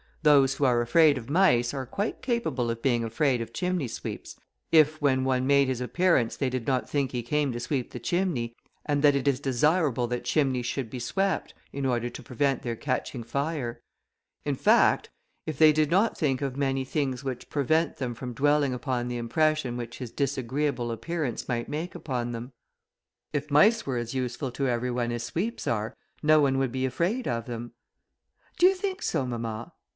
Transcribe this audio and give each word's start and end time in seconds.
Those 0.23 0.55
who 0.55 0.65
are 0.65 0.81
afraid 0.81 1.17
of 1.17 1.29
mice, 1.31 1.73
are 1.75 1.85
quite 1.85 2.21
capable 2.23 2.69
of 2.71 2.81
being 2.81 3.03
afraid 3.03 3.39
of 3.41 3.53
chimney 3.53 3.87
sweeps, 3.87 4.35
if, 4.71 4.99
when 5.01 5.23
one 5.23 5.45
made 5.47 5.67
his 5.67 5.81
appearance, 5.81 6.35
they 6.35 6.49
did 6.49 6.65
not 6.67 6.89
think 6.89 7.11
he 7.11 7.21
came 7.23 7.51
to 7.51 7.59
sweep 7.59 7.91
the 7.91 7.99
chimney, 7.99 8.55
and 8.85 9.01
that 9.03 9.15
it 9.15 9.27
is 9.27 9.39
desirable 9.39 10.05
that 10.07 10.23
chimneys 10.25 10.65
should 10.67 10.89
be 10.91 10.99
swept, 10.99 11.53
in 11.71 11.85
order 11.85 12.09
to 12.09 12.23
prevent 12.23 12.61
their 12.63 12.75
catching 12.75 13.23
fire; 13.23 13.81
in 14.43 14.55
fact, 14.55 15.09
if 15.45 15.57
they 15.59 15.71
did 15.71 15.89
not 15.89 16.17
think 16.17 16.41
of 16.41 16.57
many 16.57 16.83
things 16.85 17.23
which 17.23 17.49
prevent 17.49 17.97
them 17.97 18.13
from 18.15 18.33
dwelling 18.33 18.73
upon 18.73 19.07
the 19.07 19.17
impression 19.17 19.77
which 19.77 19.99
his 19.99 20.11
disagreeable 20.11 20.91
appearance 20.91 21.47
might 21.47 21.69
make 21.69 21.93
upon 21.95 22.31
them. 22.31 22.53
If 23.33 23.51
mice 23.51 23.85
were 23.87 23.97
as 23.97 24.15
useful 24.15 24.51
to 24.51 24.67
every 24.67 24.91
one 24.91 25.11
as 25.11 25.23
sweeps 25.23 25.67
are, 25.67 25.95
no 26.23 26.39
one 26.41 26.57
would 26.57 26.71
be 26.71 26.85
afraid 26.85 27.27
of 27.27 27.45
them." 27.45 27.73
"Do 28.57 28.67
you 28.67 28.75
think 28.75 29.01
so, 29.03 29.25
mamma?" 29.27 29.73